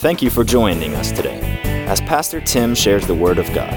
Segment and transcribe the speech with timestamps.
[0.00, 3.74] Thank you for joining us today as Pastor Tim shares the Word of God.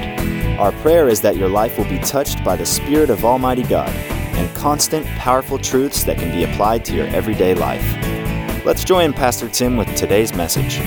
[0.58, 3.90] Our prayer is that your life will be touched by the Spirit of Almighty God
[3.90, 7.84] and constant, powerful truths that can be applied to your everyday life.
[8.64, 10.78] Let's join Pastor Tim with today's message.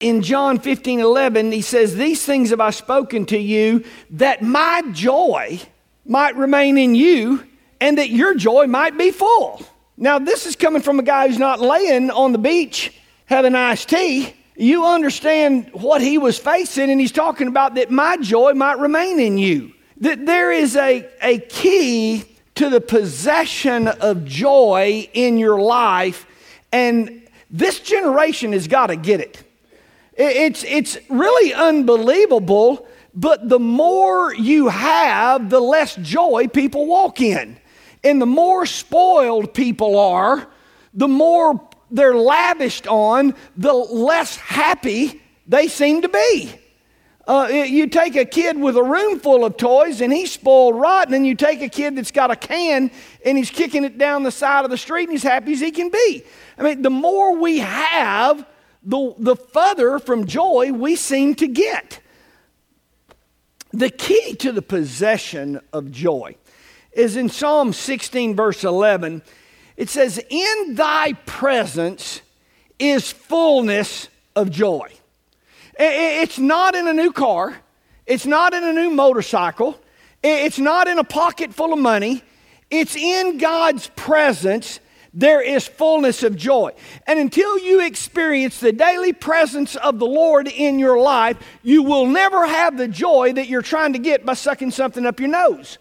[0.00, 4.82] In John 15 11, he says, These things have I spoken to you that my
[4.90, 5.60] joy
[6.04, 7.46] might remain in you
[7.80, 9.64] and that your joy might be full.
[9.96, 12.92] Now, this is coming from a guy who's not laying on the beach
[13.24, 14.34] having iced tea.
[14.54, 19.20] You understand what he was facing, and he's talking about that my joy might remain
[19.20, 19.72] in you.
[19.98, 22.24] That there is a, a key
[22.56, 26.26] to the possession of joy in your life,
[26.72, 29.42] and this generation has got to get it.
[30.14, 37.58] It's, it's really unbelievable, but the more you have, the less joy people walk in.
[38.06, 40.46] And the more spoiled people are,
[40.94, 46.54] the more they're lavished on, the less happy they seem to be.
[47.26, 51.14] Uh, you take a kid with a room full of toys and he's spoiled rotten,
[51.14, 52.92] and you take a kid that's got a can
[53.24, 55.72] and he's kicking it down the side of the street and he's happy as he
[55.72, 56.22] can be.
[56.56, 58.46] I mean, the more we have,
[58.84, 61.98] the, the further from joy we seem to get.
[63.72, 66.36] The key to the possession of joy
[66.96, 69.22] is in Psalm 16, verse 11.
[69.76, 72.22] It says, In thy presence
[72.78, 74.92] is fullness of joy.
[75.78, 77.56] It's not in a new car,
[78.06, 79.78] it's not in a new motorcycle,
[80.22, 82.22] it's not in a pocket full of money.
[82.68, 84.80] It's in God's presence
[85.16, 86.72] there is fullness of joy.
[87.06, 92.04] And until you experience the daily presence of the Lord in your life, you will
[92.04, 95.78] never have the joy that you're trying to get by sucking something up your nose.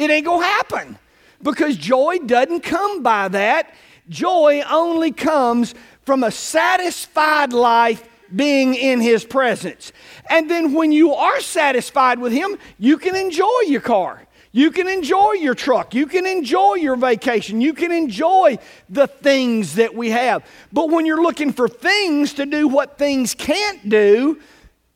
[0.00, 0.98] It ain't gonna happen
[1.42, 3.74] because joy doesn't come by that.
[4.08, 5.74] Joy only comes
[6.06, 9.92] from a satisfied life being in His presence.
[10.30, 14.22] And then when you are satisfied with Him, you can enjoy your car.
[14.52, 15.94] You can enjoy your truck.
[15.94, 17.60] You can enjoy your vacation.
[17.60, 18.58] You can enjoy
[18.88, 20.46] the things that we have.
[20.72, 24.40] But when you're looking for things to do what things can't do,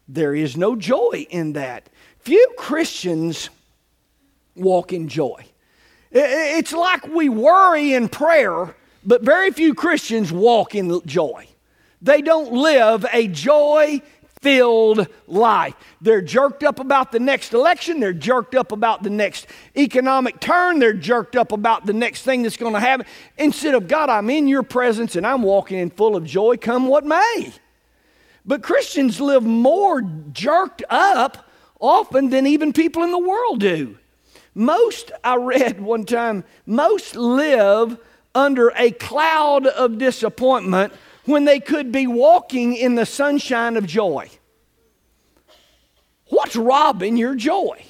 [0.09, 1.91] there is no joy in that.
[2.21, 3.51] Few Christians
[4.57, 5.45] walk in joy.
[6.11, 11.49] It's like we worry in prayer, but very few Christians walk in joy.
[12.01, 14.01] They don't live a joy
[14.41, 15.75] filled life.
[16.03, 17.99] They're jerked up about the next election.
[17.99, 20.79] They're jerked up about the next economic turn.
[20.79, 23.07] They're jerked up about the next thing that's going to happen.
[23.39, 26.89] Instead of, God, I'm in your presence and I'm walking in full of joy, come
[26.89, 27.55] what may.
[28.45, 31.49] But Christians live more jerked up
[31.81, 33.99] often than even people in the world do.
[34.55, 37.99] Most, I read one time, most live
[38.35, 40.93] under a cloud of disappointment
[41.25, 44.29] when they could be walking in the sunshine of joy.
[46.29, 47.85] What's robbing your joy?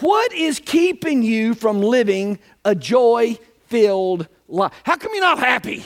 [0.00, 4.72] What is keeping you from living a joy filled life?
[4.84, 5.84] How come you're not happy?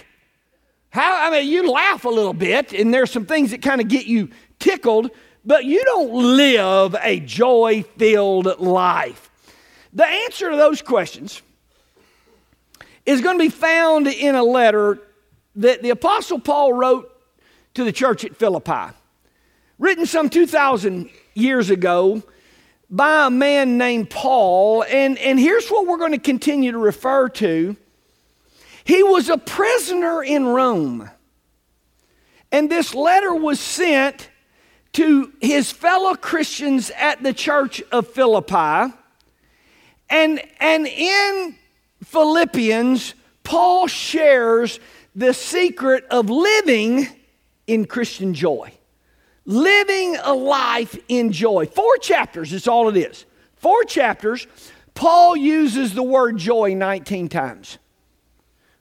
[0.91, 3.89] How, I mean, you laugh a little bit, and there's some things that kind of
[3.89, 5.11] get you tickled,
[5.45, 9.26] but you don't live a joy filled life.
[9.97, 11.41] The answer to those questions
[13.07, 14.99] is going to be found in a letter
[15.55, 17.11] that the Apostle Paul wrote
[17.73, 18.95] to the church at Philippi,
[19.79, 22.23] written some 2,000 years ago
[22.91, 24.85] by a man named Paul.
[24.85, 27.75] And, and here's what we're going to continue to refer to
[28.85, 31.11] he was a prisoner in Rome.
[32.53, 34.29] And this letter was sent
[34.93, 38.93] to his fellow Christians at the church of Philippi.
[40.09, 41.57] And, and in
[42.05, 44.81] Philippians, Paul shares
[45.15, 47.09] the secret of living
[47.67, 48.73] in Christian joy.
[49.45, 51.67] Living a life in joy.
[51.67, 53.25] Four chapters is all it is.
[53.57, 54.47] Four chapters.
[54.95, 57.79] Paul uses the word joy 19 times.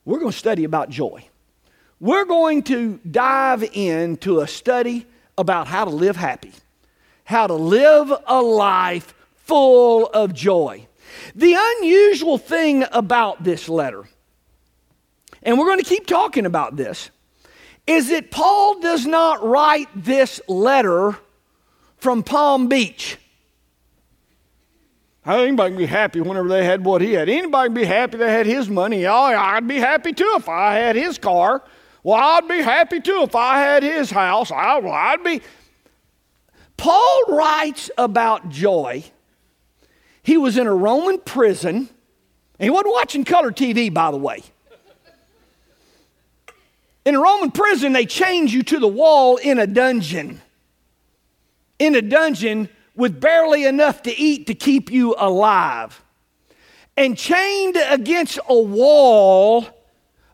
[0.05, 1.27] We're going to study about joy.
[1.99, 5.05] We're going to dive into a study
[5.37, 6.51] about how to live happy,
[7.23, 10.87] how to live a life full of joy.
[11.35, 14.05] The unusual thing about this letter,
[15.43, 17.09] and we're going to keep talking about this,
[17.87, 21.17] is that Paul does not write this letter
[21.97, 23.17] from Palm Beach.
[25.25, 27.29] Anybody can be happy whenever they had what he had.
[27.29, 29.07] Anybody can be happy they had his money.
[29.07, 31.63] Oh, I'd be happy too if I had his car.
[32.03, 34.51] Well, I'd be happy too if I had his house.
[34.51, 35.41] I, well, I'd be.
[36.77, 39.03] Paul writes about joy
[40.25, 41.87] he was in a Roman prison.
[42.57, 44.41] He wasn't watching color TV, by the way.
[47.05, 50.41] In a Roman prison, they chained you to the wall in a dungeon.
[51.77, 56.03] In a dungeon with barely enough to eat to keep you alive.
[56.97, 59.67] And chained against a wall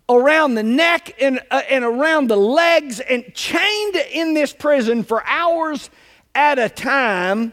[0.07, 5.21] around the neck and, uh, and around the legs, and chained in this prison for
[5.27, 5.89] hours
[6.33, 7.51] at a time.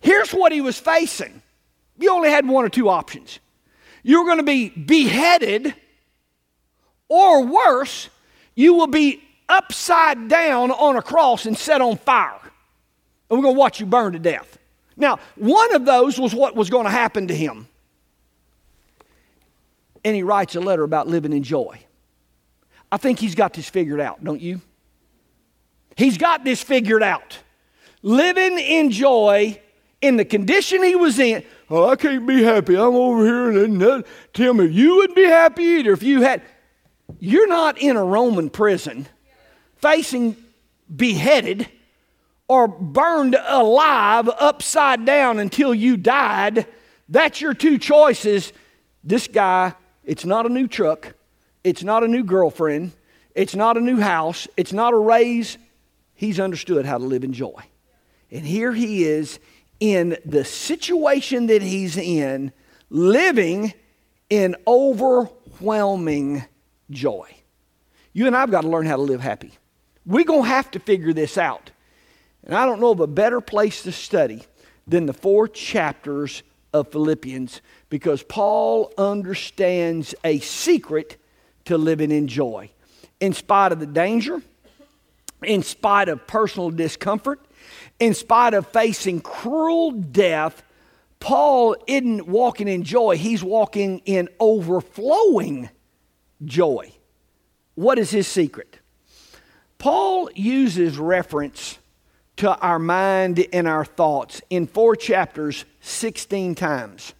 [0.00, 1.42] Here's what he was facing
[1.98, 3.40] you only had one or two options.
[4.02, 5.74] You were going to be beheaded,
[7.08, 8.08] or worse,
[8.54, 12.38] you will be upside down on a cross and set on fire.
[13.28, 14.58] And we're going to watch you burn to death.
[14.96, 17.68] Now, one of those was what was going to happen to him.
[20.04, 21.80] And he writes a letter about living in joy.
[22.90, 24.60] I think he's got this figured out, don't you?
[25.96, 27.38] He's got this figured out.
[28.02, 29.60] Living in joy
[30.00, 31.42] in the condition he was in.
[31.70, 32.74] Oh, I can't be happy.
[32.74, 36.42] I'm over here and then tell me you wouldn't be happy either if you had.
[37.18, 39.06] You're not in a Roman prison
[39.76, 40.36] facing
[40.94, 41.68] beheaded
[42.48, 46.66] or burned alive upside down until you died.
[47.08, 48.52] That's your two choices.
[49.02, 51.14] This guy, it's not a new truck,
[51.64, 52.92] it's not a new girlfriend,
[53.34, 55.58] it's not a new house, it's not a raise.
[56.14, 57.62] He's understood how to live in joy.
[58.30, 59.38] And here he is
[59.80, 62.52] in the situation that he's in,
[62.90, 63.74] living
[64.30, 66.44] in overwhelming
[66.90, 67.28] joy.
[68.12, 69.52] You and I've got to learn how to live happy.
[70.04, 71.70] We're going to have to figure this out.
[72.44, 74.42] And I don't know of a better place to study
[74.86, 76.42] than the four chapters
[76.72, 81.16] of Philippians because Paul understands a secret
[81.64, 82.70] to living in joy.
[83.20, 84.42] In spite of the danger,
[85.42, 87.40] in spite of personal discomfort,
[87.98, 90.62] in spite of facing cruel death,
[91.20, 95.70] Paul isn't walking in joy, he's walking in overflowing
[96.44, 96.92] joy.
[97.74, 98.78] What is his secret?
[99.78, 101.78] Paul uses reference
[102.36, 107.14] to our mind and our thoughts in four chapters 16 times.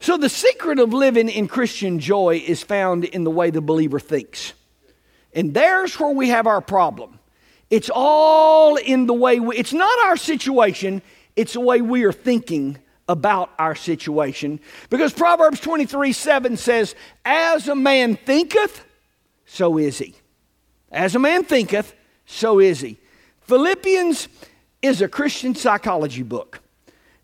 [0.00, 3.98] So, the secret of living in Christian joy is found in the way the believer
[3.98, 4.52] thinks.
[5.34, 7.17] And there's where we have our problem.
[7.70, 11.02] It's all in the way we, it's not our situation,
[11.36, 12.78] it's the way we are thinking
[13.08, 14.60] about our situation.
[14.90, 16.94] Because Proverbs 23 7 says,
[17.24, 18.84] As a man thinketh,
[19.44, 20.14] so is he.
[20.90, 21.94] As a man thinketh,
[22.26, 22.98] so is he.
[23.42, 24.28] Philippians
[24.82, 26.60] is a Christian psychology book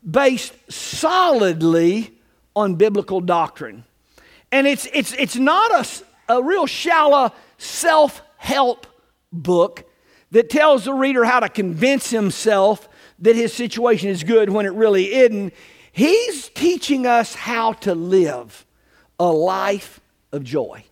[0.08, 2.12] based solidly
[2.55, 3.85] on biblical doctrine.
[4.52, 5.70] And it's, it's, it's not
[6.29, 8.87] a, a real shallow self help
[9.32, 9.90] book
[10.34, 12.88] that tells the reader how to convince himself
[13.20, 15.54] that his situation is good when it really isn't.
[15.92, 18.66] He's teaching us how to live
[19.20, 20.00] a life
[20.32, 20.84] of joy.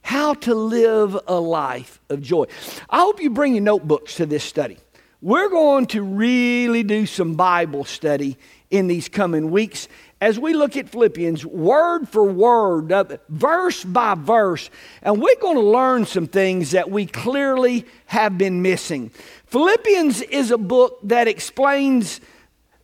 [0.00, 2.46] How to live a life of joy.
[2.88, 4.78] I hope you bring your notebooks to this study.
[5.20, 8.38] We're going to really do some Bible study
[8.70, 9.88] in these coming weeks
[10.20, 14.70] as we look at Philippians word for word, uh, verse by verse,
[15.02, 19.10] and we're going to learn some things that we clearly have been missing.
[19.46, 22.20] Philippians is a book that explains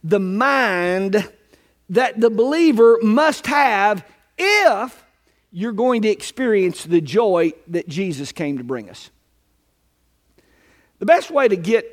[0.05, 1.29] the mind
[1.89, 4.05] that the believer must have
[4.37, 5.05] if
[5.51, 9.11] you're going to experience the joy that Jesus came to bring us.
[10.99, 11.85] The best way to get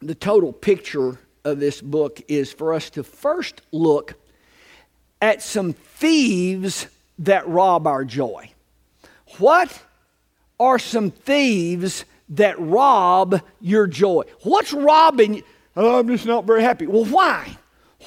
[0.00, 4.14] the total picture of this book is for us to first look
[5.20, 6.86] at some thieves
[7.18, 8.50] that rob our joy.
[9.38, 9.82] What
[10.58, 14.24] are some thieves that rob your joy?
[14.42, 15.42] What's robbing?
[15.76, 16.86] Oh, I'm just not very happy.
[16.86, 17.56] Well, why?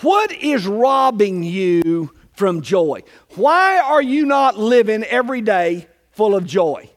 [0.02, 3.04] What is robbing you from joy?
[3.36, 6.90] Why are you not living every day full of joy?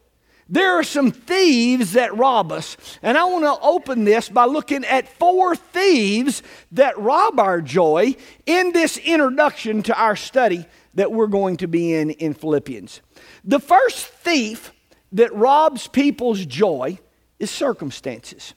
[0.53, 2.77] There are some thieves that rob us.
[3.03, 6.43] And I want to open this by looking at four thieves
[6.73, 8.17] that rob our joy
[8.47, 13.01] in this introduction to our study that we're going to be in in Philippians.
[13.45, 14.73] The first thief
[15.13, 16.99] that robs people's joy
[17.39, 18.55] is circumstances.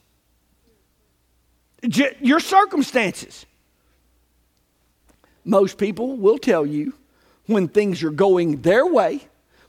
[1.83, 3.45] Your circumstances.
[5.45, 6.93] Most people will tell you
[7.45, 9.21] when things are going their way,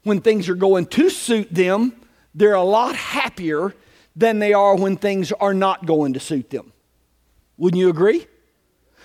[0.04, 1.93] when things are going to suit them,
[2.34, 3.74] they're a lot happier
[4.16, 6.72] than they are when things are not going to suit them.
[7.56, 8.26] Wouldn't you agree?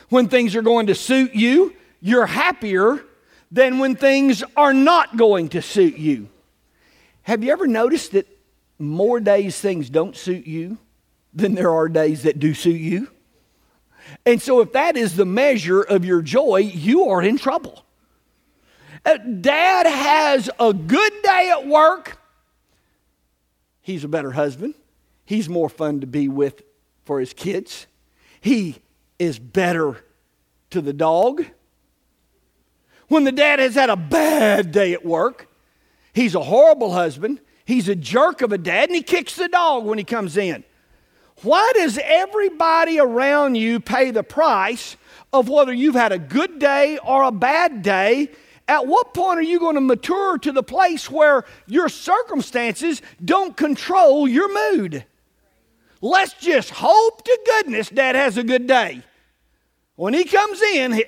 [0.10, 3.04] When things are going to suit you, you're happier
[3.52, 6.30] than when things are not going to suit you.
[7.24, 8.28] Have you ever noticed that
[8.80, 10.78] more days things don't suit you
[11.34, 13.10] than there are days that do suit you?
[14.26, 17.86] And so, if that is the measure of your joy, you are in trouble.
[19.06, 22.19] Uh, Dad has a good day at work
[23.90, 24.76] He's a better husband.
[25.26, 26.62] He's more fun to be with
[27.06, 27.88] for his kids.
[28.40, 28.84] He
[29.18, 30.06] is better
[30.70, 31.44] to the dog.
[33.08, 35.50] When the dad has had a bad day at work,
[36.14, 37.42] he's a horrible husband.
[37.66, 40.64] He's a jerk of a dad and he kicks the dog when he comes in.
[41.42, 44.98] Why does everybody around you pay the price
[45.34, 48.30] of whether you've had a good day or a bad day
[48.70, 53.58] at what point are you going to mature to the place where your circumstances don't
[53.58, 55.04] control your mood?
[56.02, 59.02] Let's just hope to goodness dad has a good day.
[59.96, 61.02] When he comes in,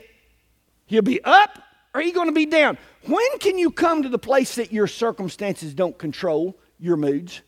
[0.88, 1.62] he'll be up
[1.94, 2.80] or he's going to be down.
[3.06, 7.42] When can you come to the place that your circumstances don't control your moods?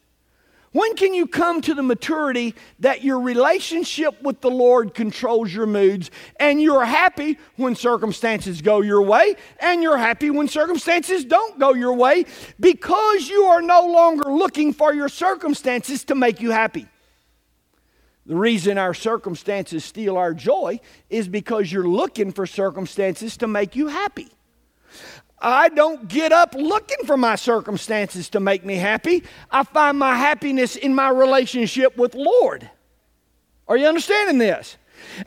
[0.73, 5.67] When can you come to the maturity that your relationship with the Lord controls your
[5.67, 11.59] moods and you're happy when circumstances go your way and you're happy when circumstances don't
[11.59, 12.25] go your way
[12.59, 16.87] because you are no longer looking for your circumstances to make you happy?
[18.25, 23.75] The reason our circumstances steal our joy is because you're looking for circumstances to make
[23.75, 24.29] you happy.
[25.43, 29.23] I don't get up looking for my circumstances to make me happy.
[29.51, 32.69] I find my happiness in my relationship with Lord.
[33.67, 34.77] Are you understanding this?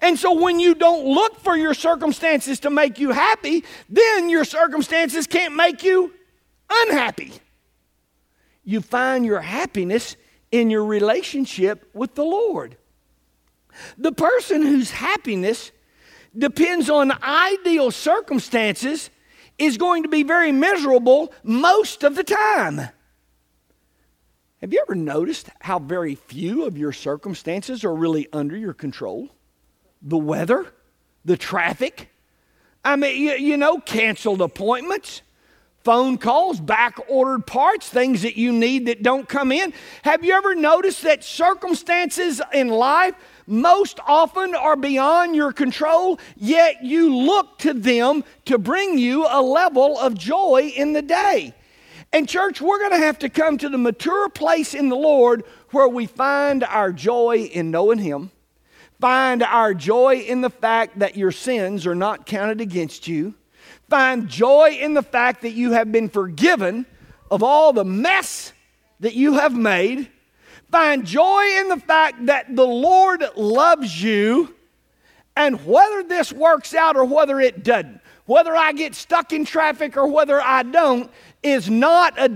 [0.01, 4.47] And so when you don't look for your circumstances to make you happy, then your
[4.47, 6.15] circumstances can't make you
[6.71, 7.33] unhappy.
[8.65, 10.17] You find your happiness
[10.51, 12.79] in your relationship with the Lord.
[13.99, 15.73] The person whose happiness
[16.37, 19.11] depends on ideal circumstances
[19.59, 22.89] is going to be very miserable most of the time.
[24.61, 29.31] Have you ever noticed how very few of your circumstances are really under your control?
[30.03, 30.67] The weather,
[31.25, 32.11] the traffic,
[32.85, 35.23] I mean, you, you know, canceled appointments,
[35.87, 39.73] phone calls, back ordered parts, things that you need that don't come in.
[40.03, 43.15] Have you ever noticed that circumstances in life
[43.47, 49.41] most often are beyond your control, yet you look to them to bring you a
[49.41, 51.55] level of joy in the day.
[52.13, 55.45] And, church, we're going to have to come to the mature place in the Lord
[55.71, 58.33] where we find our joy in knowing Him,
[59.01, 63.35] find our joy in the fact that your sins are not counted against you,
[63.89, 66.87] find joy in the fact that you have been forgiven
[67.31, 68.53] of all the mess
[69.01, 70.11] that you have made
[70.71, 74.55] Find joy in the fact that the Lord loves you,
[75.37, 79.97] and whether this works out or whether it doesn't, whether I get stuck in traffic
[79.97, 81.11] or whether I don't,
[81.43, 82.33] is not a,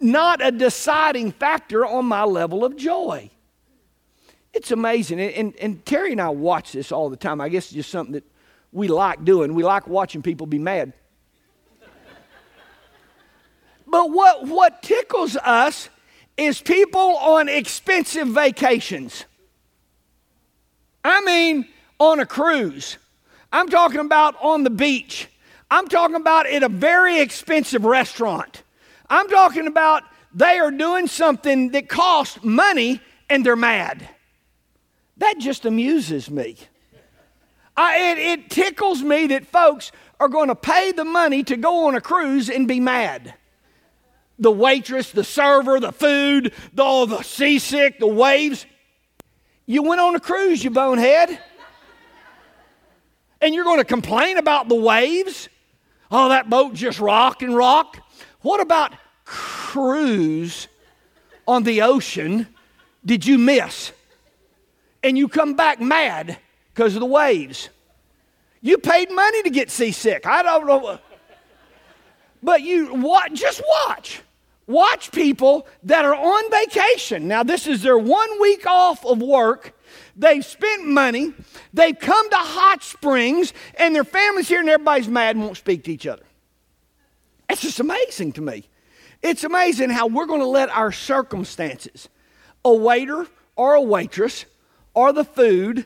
[0.00, 3.30] not a deciding factor on my level of joy.
[4.52, 5.20] It's amazing.
[5.20, 7.40] And, and, and Terry and I watch this all the time.
[7.40, 8.24] I guess it's just something that
[8.74, 9.54] we like doing.
[9.54, 10.92] We like watching people be mad.
[13.86, 15.88] but what, what tickles us
[16.36, 19.24] is people on expensive vacations.
[21.04, 21.68] I mean,
[22.00, 22.98] on a cruise.
[23.52, 25.28] I'm talking about on the beach.
[25.70, 28.64] I'm talking about at a very expensive restaurant.
[29.08, 30.02] I'm talking about
[30.34, 33.00] they are doing something that costs money
[33.30, 34.08] and they're mad.
[35.18, 36.56] That just amuses me.
[37.76, 41.86] I, it, it tickles me that folks are going to pay the money to go
[41.86, 43.34] on a cruise and be mad
[44.38, 48.66] the waitress, the server, the food, the, all the seasick, the waves.
[49.66, 51.38] You went on a cruise, you bonehead.
[53.40, 55.48] And you're going to complain about the waves?
[56.10, 57.98] Oh, that boat just rock and rock.
[58.40, 60.68] What about cruise
[61.46, 62.48] on the ocean
[63.04, 63.92] did you miss?
[65.02, 66.38] And you come back mad
[66.74, 67.68] because of the waves.
[68.60, 70.26] You paid money to get seasick.
[70.26, 70.98] I don't know.
[72.42, 74.22] But you what just watch.
[74.66, 77.28] Watch people that are on vacation.
[77.28, 79.78] Now, this is their one week off of work.
[80.16, 81.34] They've spent money.
[81.74, 85.84] They've come to hot springs, and their family's here, and everybody's mad and won't speak
[85.84, 86.24] to each other.
[87.50, 88.64] It's just amazing to me.
[89.22, 92.08] It's amazing how we're going to let our circumstances,
[92.64, 93.26] a waiter
[93.56, 94.46] or a waitress,
[94.94, 95.84] or the food,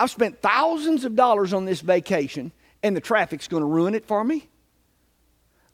[0.00, 2.52] I've spent thousands of dollars on this vacation,
[2.82, 4.48] and the traffic's going to ruin it for me.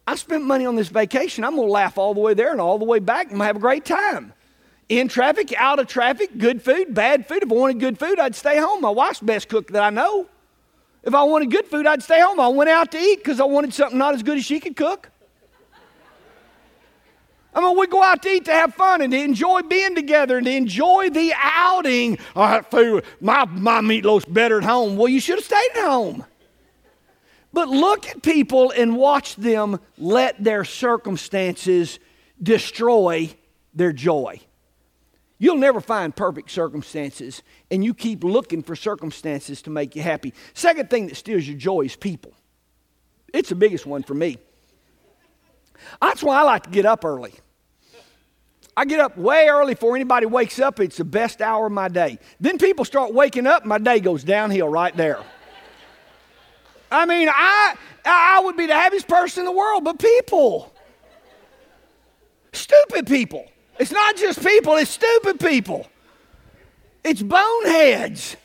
[0.04, 1.44] I spent money on this vacation.
[1.44, 3.54] I'm going to laugh all the way there and all the way back and have
[3.54, 4.32] a great time.
[4.88, 7.44] In traffic, out of traffic, good food, bad food.
[7.44, 8.80] If I wanted good food, I'd stay home.
[8.80, 10.26] My wife's best cook that I know.
[11.04, 12.40] If I wanted good food, I'd stay home.
[12.40, 14.74] I went out to eat because I wanted something not as good as she could
[14.74, 15.08] cook.
[17.56, 20.36] I mean, we go out to eat to have fun and to enjoy being together
[20.36, 22.18] and to enjoy the outing.
[22.36, 24.98] All right, food, my, my meatloaf's better at home.
[24.98, 26.26] Well, you should have stayed at home.
[27.54, 31.98] But look at people and watch them let their circumstances
[32.42, 33.30] destroy
[33.72, 34.38] their joy.
[35.38, 40.34] You'll never find perfect circumstances, and you keep looking for circumstances to make you happy.
[40.52, 42.34] Second thing that steals your joy is people.
[43.32, 44.36] It's the biggest one for me.
[46.02, 47.32] That's why I like to get up early.
[48.76, 50.80] I get up way early before anybody wakes up.
[50.80, 52.18] It's the best hour of my day.
[52.40, 55.18] Then people start waking up, my day goes downhill right there.
[56.90, 60.72] I mean, I, I would be the happiest person in the world, but people,
[62.52, 63.46] stupid people.
[63.78, 65.86] It's not just people, it's stupid people.
[67.02, 68.36] It's boneheads.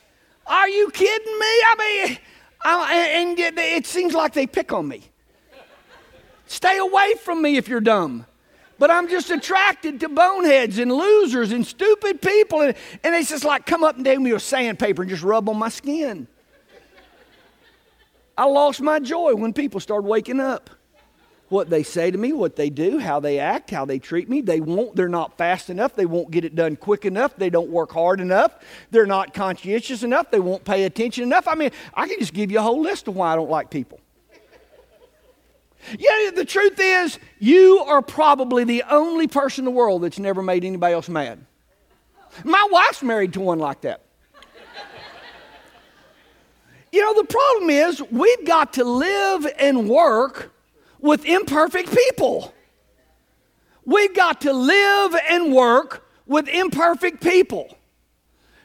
[0.48, 1.46] Are you kidding me?
[1.46, 2.18] I mean,
[2.64, 5.04] I, and it seems like they pick on me.
[6.48, 8.26] Stay away from me if you're dumb.
[8.82, 12.62] But I'm just attracted to boneheads and losers and stupid people.
[12.62, 15.48] And, and it's just like, come up and give me a sandpaper and just rub
[15.50, 16.26] on my skin.
[18.36, 20.72] I lost my joy when people started waking up.
[21.50, 24.42] What they say to me, what they do, how they act, how they treat me.
[24.42, 25.96] They won't, they're not fast enough.
[25.96, 27.36] They won't get it done quick enough.
[27.36, 28.56] They don't work hard enough.
[28.90, 30.32] They're not conscientious enough.
[30.32, 31.48] They won't pay attention enough.
[31.48, 33.70] I mean, I can just give you a whole list of why I don't like
[33.70, 34.01] people.
[35.98, 40.42] Yeah, the truth is, you are probably the only person in the world that's never
[40.42, 41.46] made anybody else mad.
[42.44, 44.02] My wife's married to one like that.
[46.92, 50.54] you know, the problem is, we've got to live and work
[51.00, 52.54] with imperfect people.
[53.86, 57.78] We've got to live and work with imperfect people.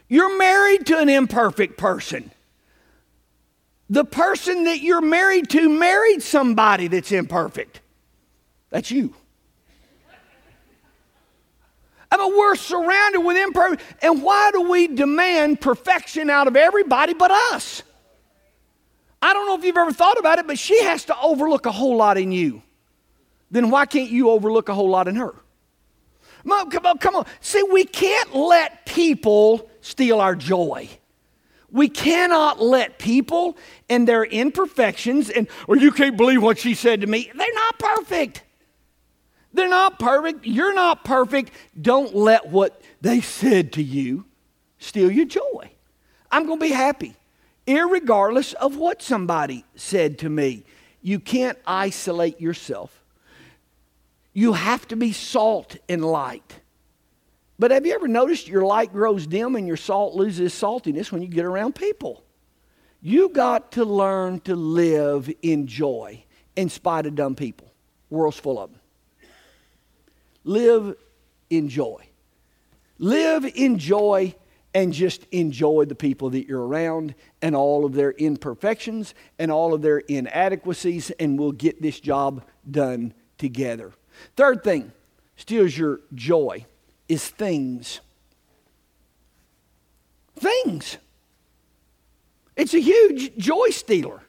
[0.07, 2.31] You're married to an imperfect person.
[3.89, 7.81] The person that you're married to married somebody that's imperfect.
[8.69, 9.13] That's you.
[12.11, 13.81] I mean, we're surrounded with imperfect.
[14.01, 17.83] And why do we demand perfection out of everybody but us?
[19.21, 21.71] I don't know if you've ever thought about it, but she has to overlook a
[21.71, 22.61] whole lot in you.
[23.51, 25.33] Then why can't you overlook a whole lot in her?
[26.43, 27.25] Come on, come on.
[27.41, 30.89] See, we can't let people steal our joy.
[31.71, 33.57] We cannot let people
[33.89, 37.31] and their imperfections and, or you can't believe what she said to me.
[37.35, 38.43] They're not perfect.
[39.53, 40.45] They're not perfect.
[40.45, 41.51] You're not perfect.
[41.79, 44.25] Don't let what they said to you
[44.79, 45.71] steal your joy.
[46.31, 47.15] I'm going to be happy,
[47.67, 50.63] regardless of what somebody said to me.
[51.01, 53.01] You can't isolate yourself.
[54.33, 56.59] You have to be salt and light.
[57.59, 61.21] But have you ever noticed your light grows dim and your salt loses saltiness when
[61.21, 62.23] you get around people?
[63.01, 66.23] You got to learn to live in joy
[66.55, 67.71] in spite of dumb people.
[68.09, 68.79] World's full of them.
[70.43, 70.95] Live
[71.49, 72.07] in joy.
[72.99, 74.35] Live in joy
[74.73, 79.73] and just enjoy the people that you're around and all of their imperfections and all
[79.73, 83.91] of their inadequacies, and we'll get this job done together.
[84.35, 84.91] Third thing
[85.35, 86.65] steals your joy
[87.07, 87.99] is things.
[90.39, 90.97] Things.
[92.55, 94.21] It's a huge joy stealer.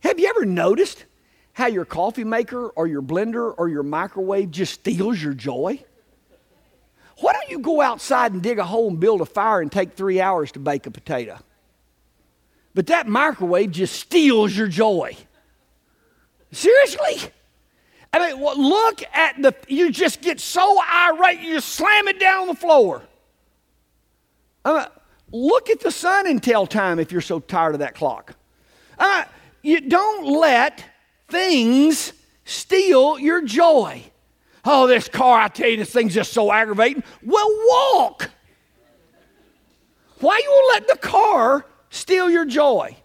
[0.00, 1.04] Have you ever noticed
[1.52, 5.82] how your coffee maker or your blender or your microwave just steals your joy?
[7.18, 9.94] Why don't you go outside and dig a hole and build a fire and take
[9.94, 11.38] three hours to bake a potato?
[12.74, 15.16] But that microwave just steals your joy.
[16.52, 17.30] Seriously?
[18.12, 22.46] I mean, look at the, you just get so irate, you slam it down on
[22.48, 23.02] the floor.
[24.64, 24.86] I mean,
[25.32, 28.34] look at the sun and tell time if you're so tired of that clock.
[28.98, 29.26] I mean,
[29.62, 30.84] you don't let
[31.28, 32.12] things
[32.44, 34.02] steal your joy.
[34.64, 37.04] Oh, this car, I tell you, this thing's just so aggravating.
[37.22, 38.30] Well, walk.
[40.20, 42.96] Why you let the car steal your joy?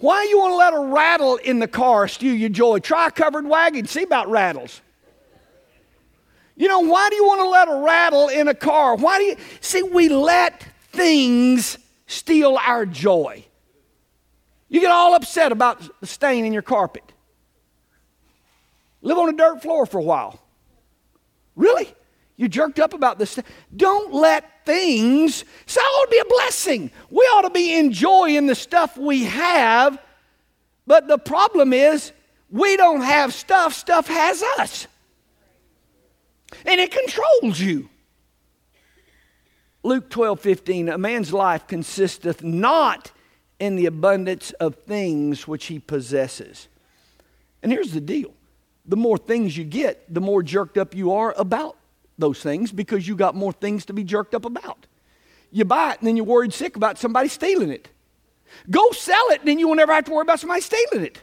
[0.00, 2.78] Why you want to let a rattle in the car steal your joy?
[2.78, 4.80] Try a covered wagon, see about rattles.
[6.56, 8.96] You know, why do you want to let a rattle in a car?
[8.96, 13.44] Why do you see we let things steal our joy?
[14.70, 17.04] You get all upset about the stain in your carpet.
[19.02, 20.40] Live on a dirt floor for a while.
[21.56, 21.92] Really?
[22.40, 23.32] You jerked up about this.
[23.32, 23.44] Stuff.
[23.76, 26.90] Don't let things, so ought to be a blessing.
[27.10, 30.02] We ought to be enjoying the stuff we have,
[30.86, 32.12] but the problem is
[32.48, 34.86] we don't have stuff, stuff has us.
[36.64, 37.90] And it controls you.
[39.82, 43.10] Luke 12, 15, a man's life consisteth not
[43.58, 46.68] in the abundance of things which he possesses.
[47.62, 48.32] And here's the deal
[48.86, 51.76] the more things you get, the more jerked up you are about
[52.20, 54.86] those things because you got more things to be jerked up about.
[55.50, 57.88] You buy it and then you're worried sick about somebody stealing it.
[58.70, 61.20] Go sell it and then you will never have to worry about somebody stealing it.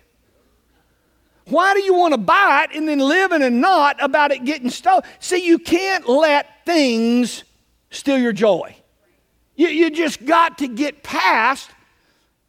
[1.45, 4.43] Why do you want to buy it and then live in a knot about it
[4.43, 5.03] getting stolen?
[5.19, 7.45] See, you can't let things
[7.89, 8.75] steal your joy.
[9.55, 11.69] You, you just got to get past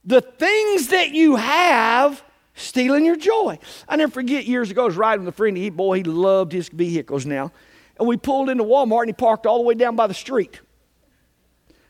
[0.05, 2.23] the things that you have
[2.55, 3.59] stealing your joy.
[3.89, 5.57] I never forget years ago, I was riding with a friend.
[5.57, 7.53] He, boy, he loved his vehicles now.
[7.99, 10.61] And we pulled into Walmart and he parked all the way down by the street.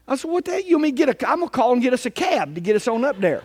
[0.06, 0.66] I said, What the heck?
[0.66, 2.88] You mean get a, I'm to call and get us a cab to get us
[2.88, 3.44] on up there.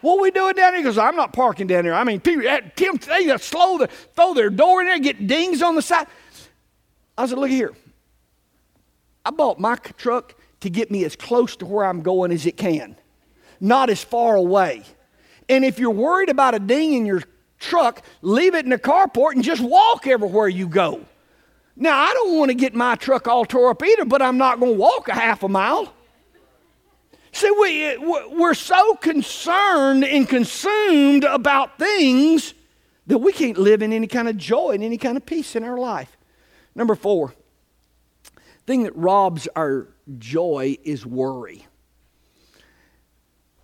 [0.00, 0.78] What we doing down here?
[0.78, 1.92] He goes, I'm not parking down here.
[1.92, 2.42] I mean, people,
[2.74, 6.06] Tim, they slow, the, throw their door in there, get dings on the side.
[7.16, 7.72] I said, Look here.
[9.24, 12.56] I bought my truck to get me as close to where I'm going as it
[12.56, 12.96] can,
[13.60, 14.82] not as far away.
[15.48, 17.22] And if you're worried about a ding in your
[17.58, 21.04] truck, leave it in the carport and just walk everywhere you go.
[21.82, 24.60] Now, I don't want to get my truck all tore up either, but I'm not
[24.60, 25.90] going to walk a half a mile.
[27.32, 27.96] See, we,
[28.36, 32.52] we're so concerned and consumed about things
[33.06, 35.64] that we can't live in any kind of joy and any kind of peace in
[35.64, 36.18] our life.
[36.74, 37.32] Number four,
[38.66, 39.88] thing that robs our
[40.18, 41.66] joy is worry.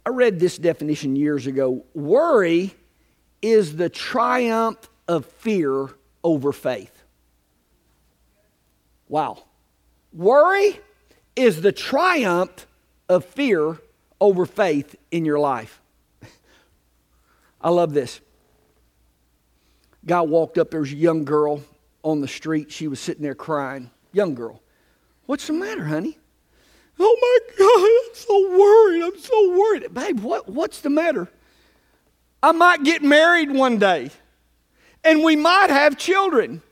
[0.07, 1.85] I read this definition years ago.
[1.93, 2.75] Worry
[3.43, 5.91] is the triumph of fear
[6.25, 6.96] over faith.
[9.09, 9.45] Wow.
[10.13, 10.81] Worry
[11.35, 12.67] is the triumph
[13.09, 13.79] of fear
[14.21, 15.81] over faith in your life.
[17.61, 18.21] I love this.
[20.05, 21.63] Guy walked up, there was a young girl
[22.03, 22.71] on the street.
[22.71, 23.91] She was sitting there crying.
[24.13, 24.63] Young girl.
[25.27, 26.17] What's the matter, honey?
[26.99, 29.03] Oh my God, I'm so worried.
[29.03, 29.93] I'm so worried.
[29.93, 31.29] Babe, what, what's the matter?
[32.43, 34.11] I might get married one day,
[35.03, 36.63] and we might have children.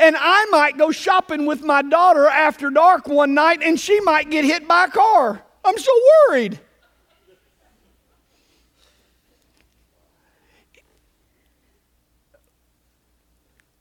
[0.00, 4.30] And I might go shopping with my daughter after dark one night, and she might
[4.30, 5.42] get hit by a car.
[5.62, 5.92] I'm so
[6.28, 6.58] worried.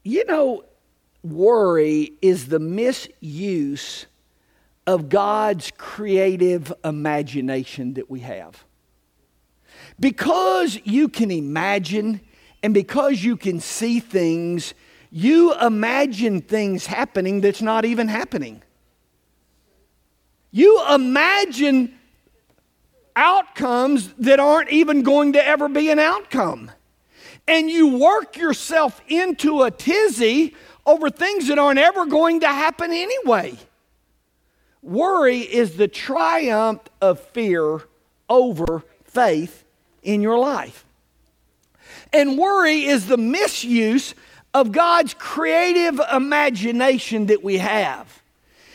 [0.04, 0.66] You know,
[1.24, 4.06] worry is the misuse
[4.88, 8.66] of God's creative imagination that we have.
[10.00, 12.22] Because you can imagine
[12.64, 14.74] and because you can see things,
[15.12, 18.62] you imagine things happening that's not even happening.
[20.52, 21.98] You imagine
[23.16, 26.72] outcomes that aren't even going to ever be an outcome.
[27.48, 32.92] And you work yourself into a tizzy over things that aren't ever going to happen
[32.92, 33.58] anyway.
[34.82, 37.82] Worry is the triumph of fear
[38.30, 39.66] over faith
[40.04, 40.86] in your life.
[42.14, 44.14] And worry is the misuse
[44.54, 48.22] of God's creative imagination that we have.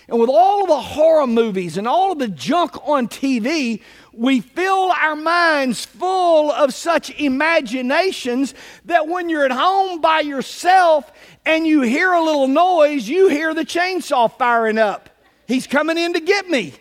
[0.09, 3.81] And with all of the horror movies and all of the junk on TV,
[4.13, 11.11] we fill our minds full of such imaginations that when you're at home by yourself
[11.47, 15.09] and you hear a little noise, you hear the chainsaw firing up.
[15.49, 16.75] He's coming in to get me.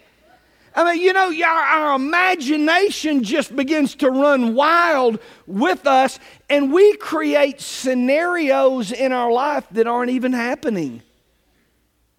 [0.75, 6.73] I mean, you know, our, our, imagination just begins to run wild with us, and
[6.73, 11.03] we create scenarios in our life that aren't even happening.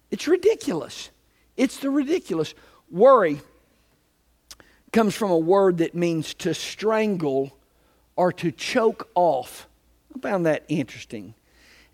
[0.09, 1.09] It's ridiculous.
[1.57, 2.53] It's the ridiculous.
[2.89, 3.41] Worry
[4.93, 7.57] comes from a word that means to strangle
[8.15, 9.67] or to choke off.
[10.15, 11.33] I found that interesting.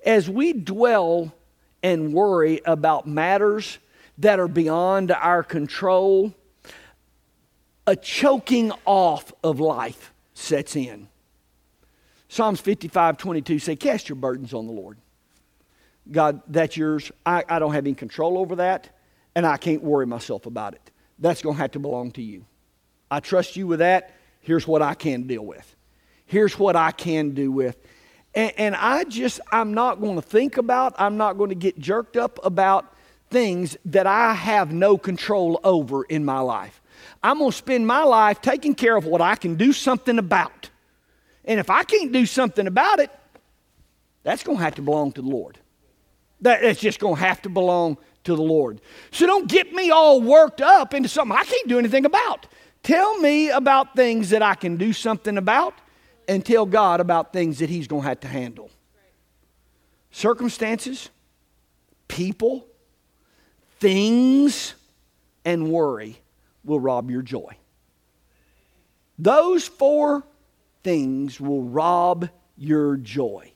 [0.05, 1.33] As we dwell
[1.81, 3.79] and worry about matters
[4.19, 6.35] that are beyond our control,
[7.91, 11.09] a choking off of life sets in.
[12.29, 14.97] Psalms 55 22 say, Cast your burdens on the Lord.
[16.09, 17.11] God, that's yours.
[17.25, 18.95] I, I don't have any control over that,
[19.35, 20.89] and I can't worry myself about it.
[21.19, 22.45] That's going to have to belong to you.
[23.11, 24.15] I trust you with that.
[24.39, 25.75] Here's what I can deal with.
[26.25, 27.77] Here's what I can do with.
[28.33, 31.77] And, and I just, I'm not going to think about, I'm not going to get
[31.77, 32.95] jerked up about
[33.29, 36.80] things that I have no control over in my life.
[37.23, 40.69] I'm going to spend my life taking care of what I can do something about.
[41.45, 43.11] And if I can't do something about it,
[44.23, 45.57] that's going to have to belong to the Lord.
[46.39, 48.81] That's just going to have to belong to the Lord.
[49.11, 52.47] So don't get me all worked up into something I can't do anything about.
[52.83, 55.75] Tell me about things that I can do something about
[56.27, 58.71] and tell God about things that He's going to have to handle.
[60.11, 61.09] Circumstances,
[62.07, 62.65] people,
[63.79, 64.73] things,
[65.45, 66.21] and worry
[66.63, 67.55] will rob your joy.
[69.17, 70.23] Those four
[70.83, 73.51] things will rob your joy.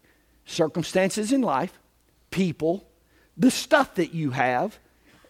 [0.46, 1.80] Circumstances in life,
[2.30, 2.88] people,
[3.36, 4.78] the stuff that you have,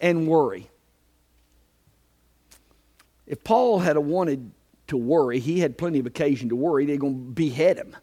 [0.01, 0.69] and worry.
[3.25, 4.51] If Paul had wanted
[4.88, 7.95] to worry, he had plenty of occasion to worry, they're going to behead him.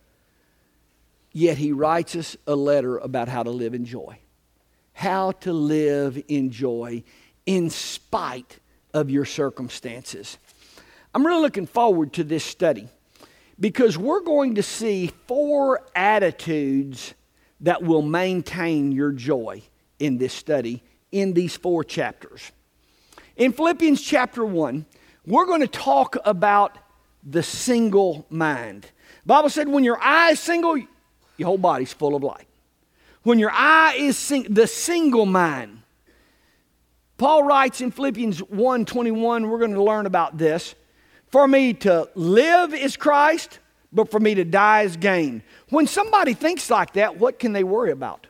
[1.32, 4.18] Yet he writes us a letter about how to live in joy.
[4.92, 7.04] How to live in joy
[7.46, 8.58] in spite
[8.94, 10.38] of your circumstances.
[11.14, 12.88] I'm really looking forward to this study
[13.60, 17.14] because we're going to see four attitudes
[17.60, 19.62] that will maintain your joy
[19.98, 22.50] in this study in these four chapters.
[23.36, 24.84] In Philippians chapter 1,
[25.26, 26.76] we're going to talk about
[27.22, 28.84] the single mind.
[29.22, 30.76] The Bible said when your eye is single,
[31.36, 32.48] your whole body's full of light.
[33.22, 35.81] When your eye is sing- the single mind.
[37.18, 40.74] Paul writes in Philippians 1:21, we're going to learn about this.
[41.28, 43.58] For me to live is Christ,
[43.92, 45.42] but for me to die is gain.
[45.68, 48.26] When somebody thinks like that, what can they worry about?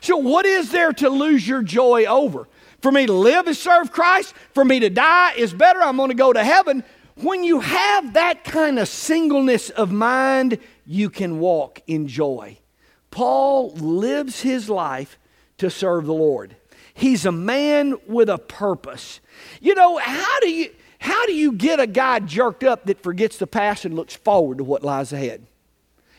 [0.00, 2.48] So, what is there to lose your joy over?
[2.80, 4.34] For me to live is serve Christ.
[4.54, 5.82] For me to die is better.
[5.82, 6.84] I'm going to go to heaven.
[7.16, 12.58] When you have that kind of singleness of mind, you can walk in joy.
[13.10, 15.18] Paul lives his life
[15.58, 16.54] to serve the Lord.
[16.98, 19.20] He's a man with a purpose.
[19.60, 23.38] You know, how do you how do you get a guy jerked up that forgets
[23.38, 25.46] the past and looks forward to what lies ahead?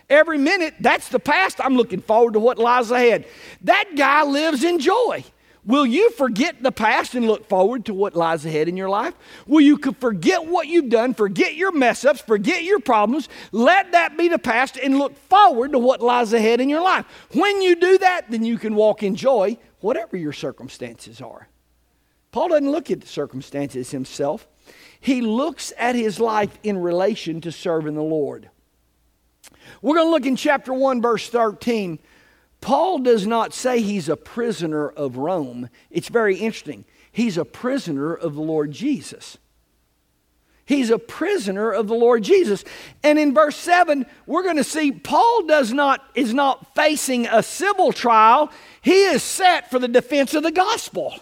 [0.10, 1.60] Every minute, that's the past.
[1.62, 3.26] I'm looking forward to what lies ahead.
[3.64, 5.26] That guy lives in joy.
[5.70, 9.14] Will you forget the past and look forward to what lies ahead in your life?
[9.46, 14.18] Will you forget what you've done, forget your mess ups, forget your problems, let that
[14.18, 17.06] be the past and look forward to what lies ahead in your life?
[17.34, 21.48] When you do that, then you can walk in joy, whatever your circumstances are.
[22.32, 24.48] Paul doesn't look at the circumstances himself,
[25.00, 28.50] he looks at his life in relation to serving the Lord.
[29.84, 32.00] We're going to look in chapter 1, verse 13.
[32.62, 35.70] Paul does not say he's a prisoner of Rome.
[35.90, 36.86] It's very interesting.
[37.12, 39.38] He's a prisoner of the Lord Jesus.
[40.66, 42.64] He's a prisoner of the Lord Jesus.
[43.02, 47.42] And in verse 7, we're going to see Paul does not is not facing a
[47.42, 48.52] civil trial.
[48.82, 51.16] He is set for the defense of the gospel.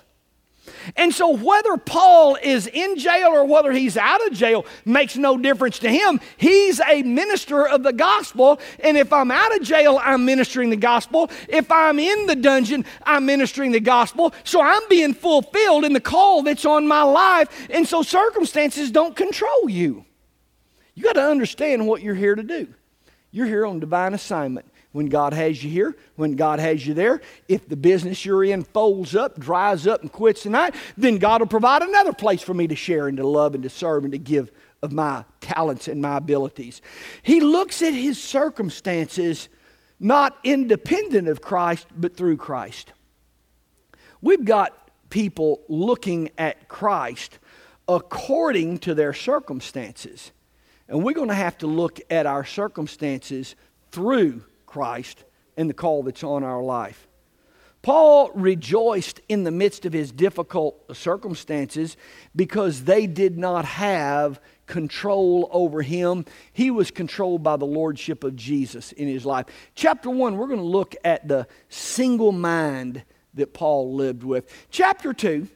[0.96, 5.38] And so, whether Paul is in jail or whether he's out of jail makes no
[5.38, 6.20] difference to him.
[6.38, 8.60] He's a minister of the gospel.
[8.80, 11.30] And if I'm out of jail, I'm ministering the gospel.
[11.50, 14.34] If I'm in the dungeon, I'm ministering the gospel.
[14.44, 17.68] So, I'm being fulfilled in the call that's on my life.
[17.70, 20.06] And so, circumstances don't control you.
[20.96, 22.68] You got to understand what you're here to do.
[23.32, 24.66] You're here on divine assignment
[24.98, 27.22] when God has you here, when God has you there.
[27.48, 31.48] If the business you're in folds up, dries up, and quits tonight, then God will
[31.48, 34.18] provide another place for me to share and to love and to serve and to
[34.18, 36.82] give of my talents and my abilities.
[37.22, 39.50] He looks at his circumstances
[40.00, 42.92] not independent of Christ, but through Christ.
[44.20, 47.38] We've got people looking at Christ
[47.88, 50.32] according to their circumstances.
[50.88, 53.56] And we're going to have to look at our circumstances
[53.92, 54.44] through
[54.78, 55.24] Christ
[55.58, 57.08] and the call that's on our life.
[57.82, 61.98] Paul rejoiced in the midst of his difficult circumstances
[62.36, 66.26] because they did not have control over him.
[66.54, 69.48] He was controlled by the lordship of Jesus in his life.
[69.74, 73.02] Chapter 1, we're going to look at the single mind
[73.34, 74.48] that Paul lived with.
[74.70, 75.48] Chapter 2,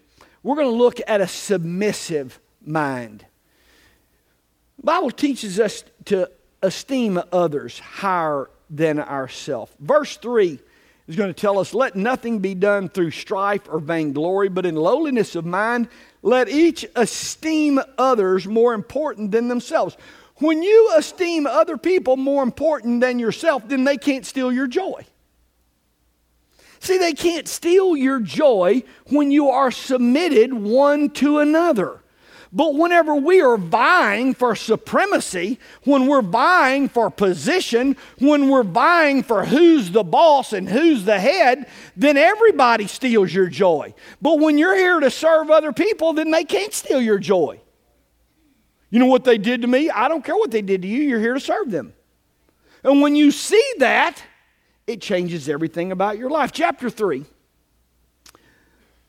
[0.41, 3.23] we're going to look at a submissive mind.
[4.77, 6.31] The Bible teaches us to
[6.63, 9.71] esteem others higher than ourselves.
[9.79, 10.59] Verse 3
[11.07, 14.75] is going to tell us let nothing be done through strife or vainglory, but in
[14.75, 15.89] lowliness of mind,
[16.23, 19.97] let each esteem others more important than themselves.
[20.37, 25.05] When you esteem other people more important than yourself, then they can't steal your joy.
[26.79, 32.00] See, they can't steal your joy when you are submitted one to another.
[32.53, 39.23] But whenever we are vying for supremacy, when we're vying for position, when we're vying
[39.23, 43.93] for who's the boss and who's the head, then everybody steals your joy.
[44.21, 47.61] But when you're here to serve other people, then they can't steal your joy.
[48.89, 49.89] You know what they did to me?
[49.89, 51.93] I don't care what they did to you, you're here to serve them.
[52.83, 54.21] And when you see that,
[54.87, 56.51] it changes everything about your life.
[56.51, 57.23] Chapter 3,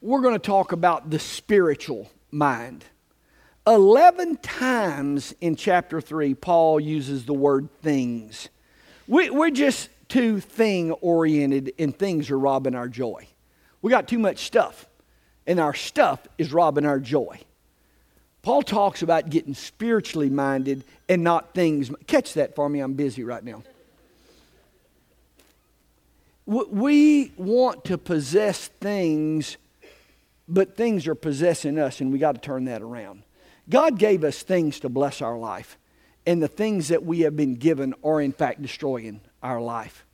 [0.00, 2.85] we're going to talk about the spiritual mind.
[3.66, 8.48] 11 times in chapter 3, Paul uses the word things.
[9.07, 13.27] We, are just too thing oriented, and things are robbing our joy.
[13.81, 14.87] We got too much stuff,
[15.46, 17.40] and our stuff is robbing our joy.
[18.42, 21.90] Paul talks about getting spiritually minded and not things.
[22.09, 23.62] Catch that for me, I'm busy right now.
[26.44, 29.57] We want to possess things,
[30.48, 33.22] but things are possessing us, and we got to turn that around.
[33.68, 35.79] God gave us things to bless our life.
[36.25, 40.05] and the things that we have been given are in fact destroying our life.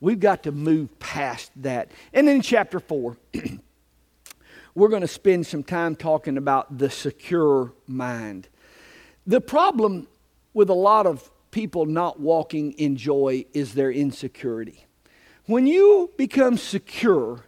[0.00, 1.90] We've got to move past that.
[2.12, 3.16] And then in chapter 4,
[4.74, 8.48] we're going to spend some time talking about the secure mind.
[9.26, 10.08] The problem
[10.52, 14.86] with a lot of people not walking in joy is their insecurity.
[15.46, 17.44] When you become secure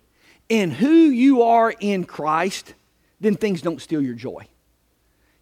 [0.48, 2.74] in who you are in Christ,
[3.20, 4.46] then things don't steal your joy.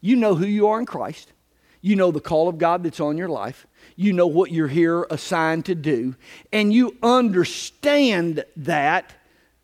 [0.05, 1.33] You know who you are in Christ.
[1.81, 3.67] You know the call of God that's on your life.
[3.97, 6.15] You know what you're here assigned to do.
[6.53, 9.15] And you understand that,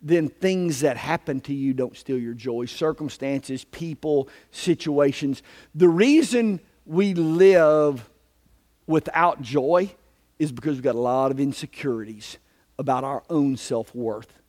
[0.01, 2.65] then things that happen to you don't steal your joy.
[2.65, 5.43] Circumstances, people, situations.
[5.75, 8.09] The reason we live
[8.87, 9.93] without joy
[10.39, 12.39] is because we've got a lot of insecurities
[12.79, 14.39] about our own self worth.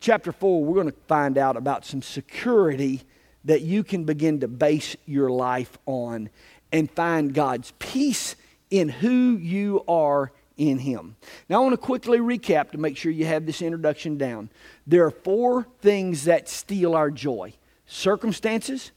[0.00, 3.04] Chapter 4, we're going to find out about some security
[3.44, 6.30] that you can begin to base your life on
[6.72, 8.36] and find God's peace
[8.70, 11.16] in who you are in Him.
[11.48, 14.50] Now, I want to quickly recap to make sure you have this introduction down.
[14.86, 17.54] There are four things that steal our joy
[17.86, 18.92] circumstances,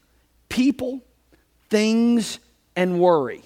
[0.49, 1.01] people,
[1.69, 2.37] things,
[2.75, 3.41] and worry.